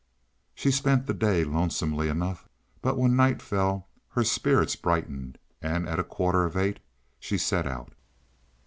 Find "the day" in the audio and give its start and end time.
1.05-1.43